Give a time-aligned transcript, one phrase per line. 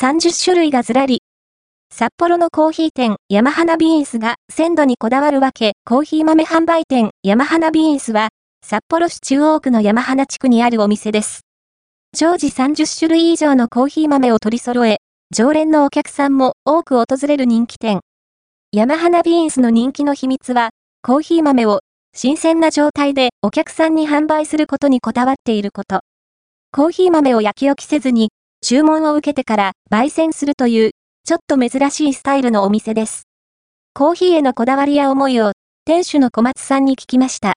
[0.00, 1.22] 30種類がずらり。
[1.92, 8.30] 札幌のコーヒー店、山花ビーンスが鮮度にこだわるわけ、コーヒー豆販売店、山花ビーンスは、
[8.64, 11.40] 札幌市中央区の山花地区にあるお店です。
[12.16, 14.98] 常時30種類以上のコーヒー豆を取り揃え、
[15.34, 18.00] 常連のお客さんも多く訪れる人気店。
[18.72, 20.70] 山花ビーンスの人気の秘密は、
[21.02, 21.80] コーヒー豆を
[22.16, 26.00] 新鮮な状態でお客さんに販売することにこだわっていること。
[26.72, 28.30] コーヒー豆を焼き置きせずに、
[28.62, 30.90] 注文を受けてから焙煎するという、
[31.24, 33.22] ちょっと珍しいスタイルのお店です。
[33.94, 35.52] コーヒーへのこだわりや思いを、
[35.86, 37.48] 店主の小松さんに聞きました。